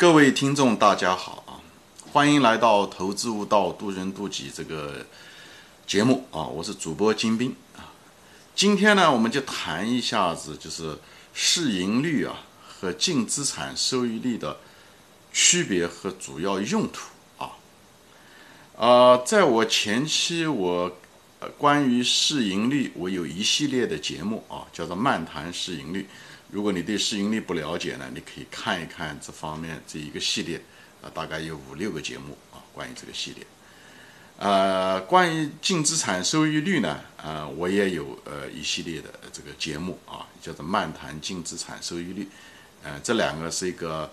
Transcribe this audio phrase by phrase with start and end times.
[0.00, 1.60] 各位听众，大家好啊！
[2.10, 5.04] 欢迎来到《投资悟道，渡人渡己》这个
[5.86, 6.40] 节目啊！
[6.40, 7.92] 我是主播金兵啊。
[8.54, 10.98] 今天呢，我们就谈一下子，就是
[11.34, 12.34] 市盈率啊
[12.66, 14.56] 和净资产收益率的
[15.34, 17.52] 区别和主要用途啊。
[18.78, 20.96] 啊，在我前期我
[21.58, 26.04] 关于市盈率，我有一系列的节目啊，叫做《漫谈市盈率》。
[26.52, 30.60] 如果你对市盈率不了解呢，你可以看一看这方面这一个系列，
[31.00, 33.46] 啊，大概有五六个节目啊，关于这个系列。
[34.36, 42.24] 呃，关于净资产收益率呢，呃，我也有呃一系列的这个节目啊，叫做《漫谈净资产收益率》。
[42.82, 44.10] 呃，这两个是一个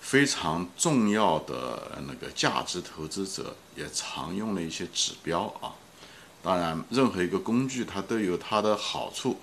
[0.00, 5.74] 非常重要的那个价值投资者也常用的一些指标啊。
[6.42, 9.38] 当然，任何一个工具它都有它的好处，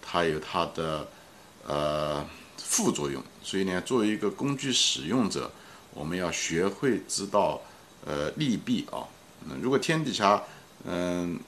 [0.00, 1.06] 它有它的。
[1.66, 2.24] 呃，
[2.56, 5.50] 副作用，所以呢，作为一个工具使用者，
[5.92, 7.60] 我们要学会知道
[8.04, 9.04] 呃利弊啊。
[9.46, 10.42] 那如果天底下
[10.84, 11.38] 嗯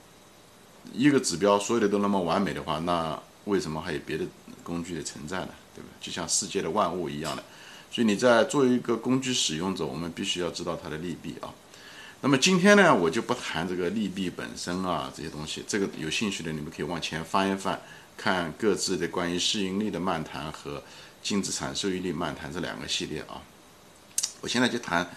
[0.93, 4.25] 一个指标所有的都那么完美的话，那为什么还有别的
[4.63, 5.49] 工具的存在呢？
[5.75, 5.89] 对吧？
[6.01, 7.43] 就像世界的万物一样的。
[7.91, 11.53] 所以你在作为一个工具使用者，我们必须要知道它的利弊啊。
[12.21, 17.81] 那么今天呢，我就不谈这个利弊本身啊这些东西，这个有兴趣的你们可以往前翻一翻。
[18.17, 20.83] 看各自的关于市盈率的漫谈和
[21.23, 23.43] 净资产收益率漫谈这两个系列啊，
[24.41, 25.09] 我现在就谈，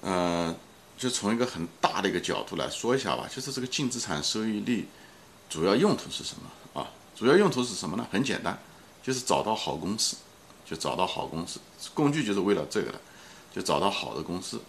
[0.00, 0.54] 呃，
[0.96, 4.86] 就从一个很大的一个角度来说一下吧，就是这个净资产收益率
[5.50, 6.88] 主要用途是什么啊？
[7.14, 8.06] 主要用途是什么呢？
[8.10, 8.58] 很简单，
[9.02, 10.16] 就是找到好公司，
[10.64, 11.58] 就找到好公司，
[11.92, 13.00] 工具就是为了这个的，
[13.54, 14.60] 就找到好的公司。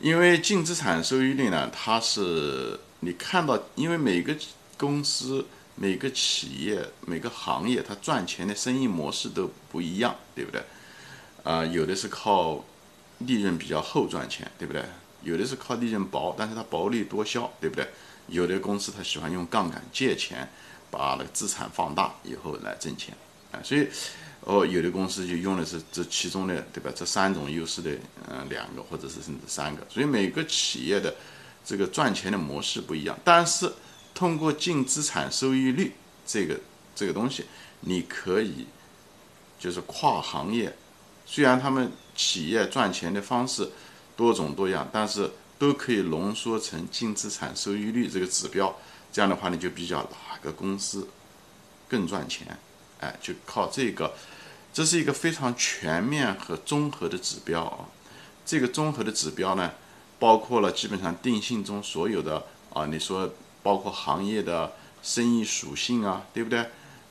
[0.00, 4.36] 因为净资产收益率呢，它是你看到，因为每个
[4.76, 5.46] 公司。
[5.80, 10.60] 每个企业、每个行业，它赚钱的生意模式都不一样，对不对？
[11.44, 12.64] 啊，有的是靠
[13.18, 14.84] 利润比较厚赚钱，对不对？
[15.22, 17.86] 有的是靠利润薄，但是它薄利多销，对不对？
[18.26, 20.50] 有的公司它喜欢用杠杆借钱，
[20.90, 23.16] 把那个资产放大以后来挣钱，
[23.52, 23.86] 啊，所以
[24.40, 26.90] 哦，有的公司就用的是这其中的，对吧？
[26.92, 27.92] 这三种优势的，
[28.28, 31.14] 嗯，两个或者是甚至三个，所以每个企业的
[31.64, 33.72] 这个赚钱的模式不一样，但是。
[34.18, 35.92] 通过净资产收益率
[36.26, 36.58] 这个
[36.92, 37.44] 这个东西，
[37.82, 38.66] 你可以
[39.60, 40.76] 就是跨行业，
[41.24, 43.70] 虽然他们企业赚钱的方式
[44.16, 48.76] 多种多样，但是都可以浓缩成净资产收益率这个指标。
[49.12, 51.06] 这样的话，你就比较哪个公司
[51.88, 52.58] 更赚钱，
[52.98, 54.12] 哎，就靠这个，
[54.72, 57.86] 这是一个非常全面和综合的指标啊。
[58.44, 59.74] 这个综合的指标呢，
[60.18, 63.32] 包括了基本上定性中所有的啊，你说。
[63.62, 66.66] 包括行业的生意属性啊，对不对？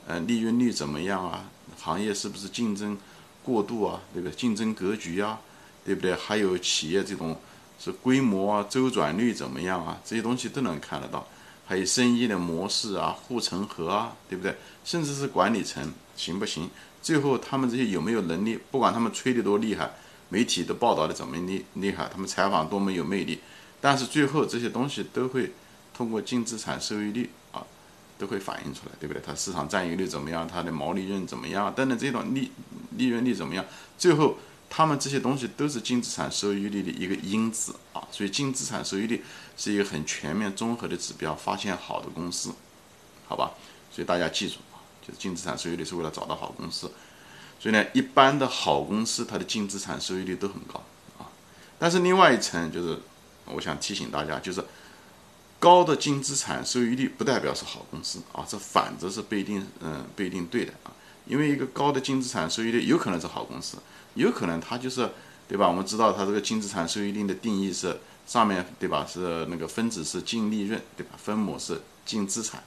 [0.07, 1.43] 嗯，利润率怎么样啊？
[1.77, 2.97] 行业是不是竞争
[3.43, 4.01] 过度啊？
[4.13, 4.33] 对不对？
[4.33, 5.39] 竞争格局啊，
[5.85, 6.15] 对不对？
[6.15, 7.37] 还有企业这种
[7.77, 9.99] 是规模啊，周转率怎么样啊？
[10.05, 11.27] 这些东西都能看得到。
[11.65, 14.55] 还有生意的模式啊，护城河啊，对不对？
[14.85, 16.69] 甚至是管理层行不行？
[17.01, 18.57] 最后他们这些有没有能力？
[18.71, 19.91] 不管他们吹得多厉害，
[20.29, 23.39] 媒体都报道的怎么厉厉害，他们采访多么有魅力，
[23.81, 25.51] 但是最后这些东西都会。
[25.97, 27.65] 通过净资产收益率啊，
[28.19, 29.23] 都会反映出来，对不对？
[29.25, 30.47] 它市场占有率怎么样？
[30.47, 31.73] 它的毛利润怎么样？
[31.73, 32.51] 等等这种利
[32.91, 33.65] 利润率怎么样？
[33.97, 34.37] 最后，
[34.69, 38.07] 他们这些东西都是净资产收益率的一个因子啊。
[38.11, 39.23] 所以，净资产收益率
[39.57, 42.53] 是一个很全面综合的指标，发现好的公司，
[43.27, 43.53] 好吧？
[43.91, 46.91] 所以大家记住啊，就是净资产收益率是为了找到好公司。
[47.59, 50.83] 所以呢，一般的好公司它的净资产收益率都很高
[51.17, 51.25] 啊。
[51.79, 52.99] 但是另外一层就是，
[53.45, 54.63] 我想提醒大家，就是。
[55.59, 60.93] 高的净资产收益率不代表是好公司啊，这反着是不一定，嗯，不一定对的啊。
[61.25, 63.77] 因为一个高的净资产收益率有可能是好公司，
[64.13, 65.09] 有可能它就是，
[65.47, 65.67] 对吧？
[65.67, 67.97] 我们知道它这个净资产收益率的定义是
[68.27, 69.05] 上面对吧？
[69.05, 71.15] 是那个分子是净利润对吧？
[71.17, 72.63] 分母是净资产，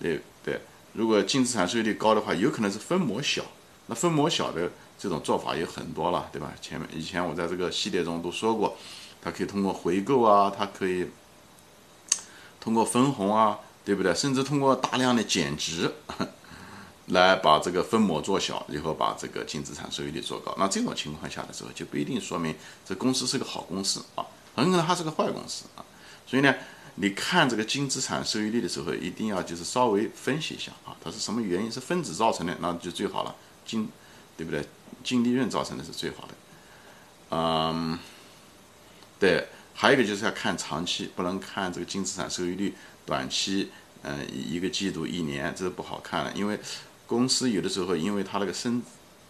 [0.00, 0.60] 对对。
[0.92, 3.44] 如果净资产收益率高的话，有可能是分母小。
[3.86, 6.52] 那分母小的这种做法有很多了，对吧？
[6.60, 8.76] 前面以前我在这个系列中都说过，
[9.22, 11.06] 它可以通过回购啊，它可以。
[12.64, 14.14] 通过分红啊，对不对？
[14.14, 15.92] 甚至通过大量的减值，
[17.08, 20.54] 来把这个分母做小，以后把这个净资产收益率做高。
[20.58, 22.56] 那这种情况下的时候，就不一定说明
[22.86, 24.24] 这公司是个好公司啊，
[24.56, 25.84] 很可能它是个坏公司啊。
[26.26, 26.54] 所以呢，
[26.94, 31.70] 你看这个净资产收益率的时候，一定要就是稍微分析一下啊，它是什么原因？
[31.70, 33.36] 是分子造成的，那就最好了。
[33.66, 33.86] 净，
[34.38, 34.66] 对不对？
[35.04, 36.34] 净利润造成的是最好的。
[37.30, 37.98] 嗯，
[39.18, 39.48] 对。
[39.74, 42.72] 还有一个就是要看长期，不能看这个净资产收益率，
[43.04, 43.70] 短期，
[44.02, 46.32] 嗯，一个季度、一年，这不好看的。
[46.32, 46.58] 因为
[47.06, 48.80] 公司有的时候，因为它那个生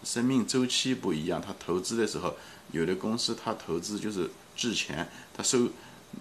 [0.04, 2.36] 生命周期不一样，它投资的时候，
[2.72, 5.68] 有的公司它投资就是滞钱，它收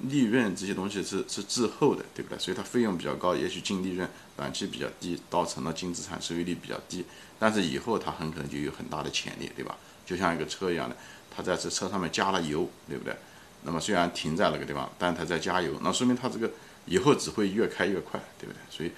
[0.09, 2.39] 利润这些东西是是滞后的，对不对？
[2.39, 7.05] 所以它费用比较高，也许净利润短期比较低，造成了净资产收益率比较低，
[7.37, 9.77] 但是以后它很可能就有很大的潜力，对吧？
[10.05, 10.95] 就像一个车一样的，
[11.29, 13.15] 它在这车上面加了油，对不对？
[13.63, 16.51] 那么虽然停在那个地方，但它在加油，那说明它这个
[16.85, 18.59] 以后只会越开越快，对不对？
[18.69, 18.91] 所以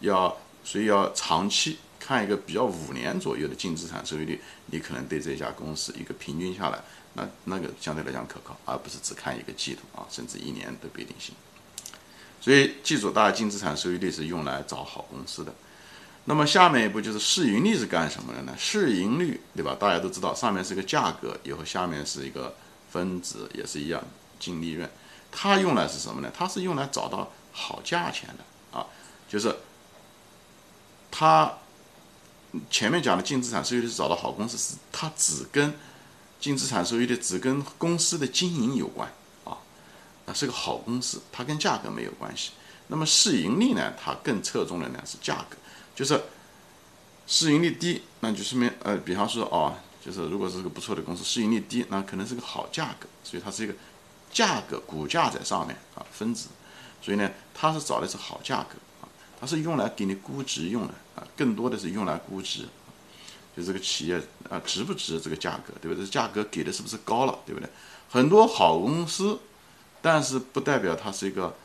[0.00, 1.78] 要所以要长期。
[2.04, 6.82] 看一个比较五年左右的净资产收益率，你可能对这家公司一个平均下来，
[7.14, 11.32] 那那个相对来讲可靠，而不是只看一个季度啊，甚至一年都不一定行。
[12.40, 15.54] 所以记住，大家净资产收益率是用来找好公司的。
[16.24, 18.52] 那么下面一步就是市盈率是干什么的呢？
[18.58, 19.76] 市盈率对吧？
[19.78, 22.52] 大家都知道，上面是个价格，以后下面是一个
[22.92, 24.02] 分子，也是一样
[24.38, 24.88] 净利润。
[25.30, 26.30] 它用来是什么呢？
[26.36, 28.86] 它是用来找到好价钱的啊，
[29.28, 29.56] 就是
[31.10, 31.54] 它。
[32.68, 35.72] 前面讲的净资产收益率是找到好公司，是它只跟
[36.38, 39.10] 净资产收益率只跟公司的经营有关
[39.44, 39.56] 啊，
[40.26, 42.50] 那是个好公司，它跟价格没有关系。
[42.88, 45.56] 那么市盈率呢，它更侧重的呢是价格，
[45.96, 46.22] 就是
[47.26, 53.74] 市盈率低，那就说明呃，比方说哦，就是如果是个不错的公司，市盈率低，那可能是个好价格，所以它是一个
[54.32, 56.48] 价格股价在上面啊分子，
[57.00, 59.08] 所以呢，它是找的是好价格啊。
[59.40, 62.66] 它是用来给你估值用的啊，更多的是用来估值，
[63.56, 66.06] 就这个企业啊值不值这个价格，对不对？
[66.06, 67.68] 价格给的是不是高了，对不对？
[68.10, 69.38] 很多好公司，
[70.00, 71.56] 但是不代表它是一个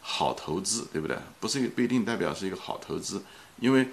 [0.00, 1.18] 好投资，对不对？
[1.40, 3.22] 不是不一定代表是一个好投资，
[3.58, 3.88] 因为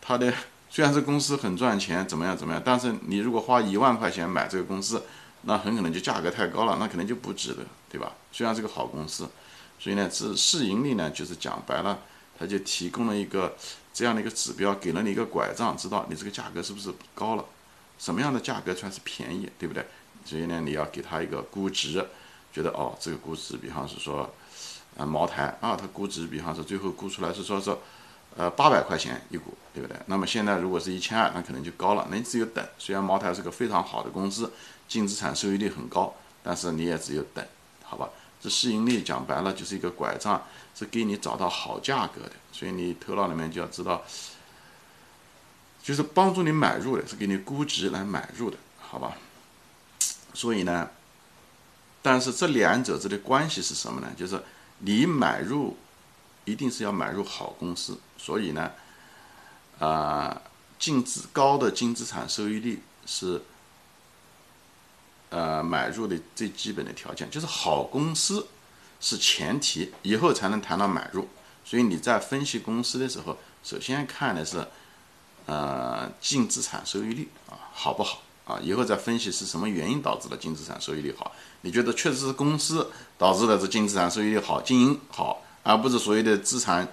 [0.00, 0.32] 它的
[0.74, 5.04] 虽然这公司很赚钱，怎么样怎么样，但是你如果花一万块钱买这个公司，
[5.42, 8.12] 那很可能就价格太高了，那可能就不值得，对吧？
[8.32, 9.28] 虽然是个好公司，
[9.78, 12.00] 所以呢，这市盈率呢，就是讲白了。
[12.36, 13.56] 他就提供了一个
[13.92, 17.44] 这样的一个指标，给了你一个拐杖，知道你这个价格是不是高了，
[17.96, 19.86] 什么样的价格算是便宜，对不对？
[20.24, 22.04] 所以呢，你要给他一个估值，
[22.52, 24.28] 觉得哦，这个估值，比方是说，
[24.96, 27.70] 啊，茅台啊，它估值，比方说最后估出来是说是，
[28.36, 29.96] 呃，八百块钱一股，对不对？
[30.06, 32.64] 那么现在如果是一千二，那可能就高了，那你只有等。
[32.78, 34.52] 虽然茅台是个非常好的公司，
[34.88, 37.44] 净资产收益率很高，但是你也只有等，
[37.82, 38.08] 好吧？
[38.40, 40.42] 这市盈率讲白了就是一个拐杖。
[40.76, 44.02] 是给你找到好价格的，所以你头脑里面就要知道，
[45.80, 49.16] 就是帮助你买入的，是给你估值来买入的，好吧？
[50.32, 50.90] 所以呢，
[52.02, 54.08] 但是这两者之的关系是什么呢？
[54.16, 54.42] 就是
[54.78, 55.76] 你买入
[56.44, 58.70] 一定是要买入好公司，所以呢，
[59.78, 60.42] 啊，
[60.78, 63.42] 净资高的净资产收益率是
[65.30, 68.46] 呃买入的最基本的条件，就是好公司。
[69.00, 71.28] 是前提，以后才能谈到买入。
[71.62, 74.66] 所以你在分析公司的时候，首先看的是，
[75.44, 78.58] 呃，净资产收益率啊，好不好啊？
[78.62, 81.32] 以后再分析是什么原因导致的净资产收益率好。
[81.60, 86.86] 你觉得确实是公司导致的这净资产收益率好，经营好，而不是所谓的资产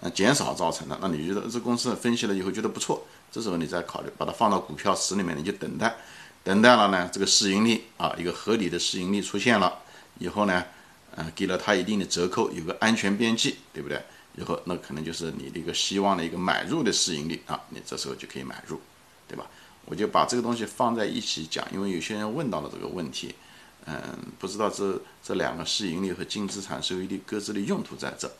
[0.00, 0.98] 呃减少造成的。
[1.00, 5.94] 那你觉得这公司分析了以后觉得不错，这时候你再考虑把它放到股票池里面，你就等待，
[6.42, 9.78] 等待了呢，这个市盈率啊，一个合理的市盈率出现了
[10.18, 10.64] 以后呢？
[11.16, 14.02] 嗯，给了他一定的折扣，有个安全边际，对不对？
[14.36, 18.80] 以后那可能就是你的一个希望的一个买入的市盈率啊，你这时候就可以买入，
[19.28, 19.46] 对吧？
[19.84, 23.32] 我就把这个东西放在一起讲，因为有些人问到了这个问题，
[23.86, 23.96] 嗯，
[24.38, 28.30] 不知道这这两个市盈率和净资产收益率各自的用途在这，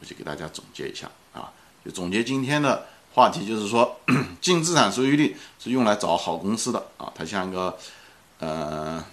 [0.00, 1.52] 我就给大家总结一下啊，
[1.84, 4.00] 就总结今天的话题，就是说
[4.40, 7.78] 净资产收益率是用来找好公司的啊，它像一个
[8.38, 9.04] 呃。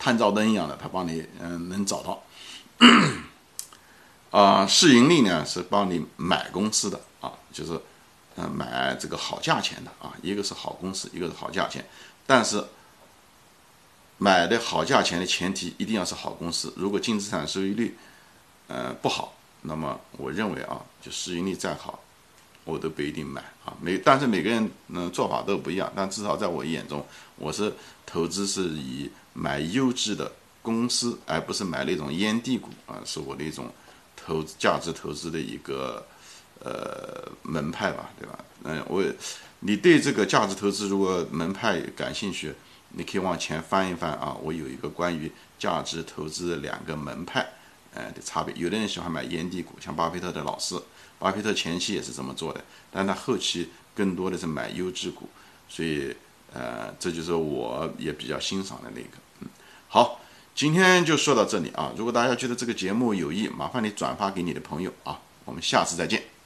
[0.00, 2.22] 探照灯一样的，它帮你嗯能找到，
[4.30, 7.72] 啊，市盈率呢是帮你买公司的啊，就是
[8.36, 11.84] 嗯买这个好价钱的啊，一个是好公司，一个是好价钱，
[12.28, 12.64] 但是
[14.18, 17.96] 买的好价钱的前提一定要是好公司，如果净资产收益率
[18.66, 21.98] 呃不好，那么我认为啊，就市盈率再好，
[22.64, 27.06] 我都不一定买啊，每但是每个人嗯做法都不一样，但至少在我眼中，
[27.36, 27.72] 我是
[28.04, 29.10] 投资是以。
[29.34, 30.32] 买优质的
[30.62, 33.72] 公司，而不是买那种烟蒂股啊，是我的一种
[34.16, 36.04] 投价值投资的一个
[36.58, 38.44] 呃门派吧，对吧？
[38.64, 39.00] 嗯，我
[39.60, 42.52] 你对这个价值投资如果门派感兴趣，
[42.90, 47.46] 你可以往前翻一翻啊，我有一个关于价值投资两个门派，
[47.94, 48.54] 呃的差别。
[48.56, 50.80] 有的人喜欢买烟蒂股，像巴菲特的老师，
[51.18, 55.28] 巴菲特前期也是这么做的，但他后期更多的是买优质股，
[55.68, 56.14] 所以
[56.52, 59.08] 呃，这就是我也比较欣赏的那个。
[59.40, 59.48] 嗯
[59.88, 60.20] 好，
[60.54, 61.92] 今天就说到这里啊！
[61.96, 65.20] 如果大家觉得这个节目有益，麻烦你转发给你的朋友啊！
[65.44, 66.37] 我们下次再见。